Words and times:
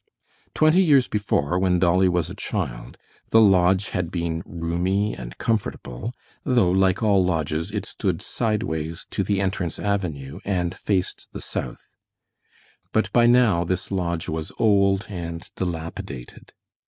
Twenty 0.55 0.81
years 0.81 1.07
before, 1.07 1.59
when 1.59 1.77
Dolly 1.77 2.09
was 2.09 2.31
a 2.31 2.33
child, 2.33 2.97
the 3.29 3.39
lodge 3.39 3.89
had 3.89 4.09
been 4.09 4.41
roomy 4.47 5.15
and 5.15 5.37
comfortable, 5.37 6.11
though, 6.43 6.71
like 6.71 7.03
all 7.03 7.23
lodges, 7.23 7.69
it 7.69 7.85
stood 7.85 8.19
sideways 8.19 9.05
to 9.11 9.23
the 9.23 9.39
entrance 9.39 9.77
avenue, 9.77 10.39
and 10.43 10.73
faced 10.73 11.27
the 11.33 11.39
south. 11.39 11.93
But 12.91 13.13
by 13.13 13.27
now 13.27 13.63
this 13.63 13.91
lodge 13.91 14.27
was 14.27 14.51
old 14.57 15.05
and 15.07 15.47
dilapidated. 15.55 16.51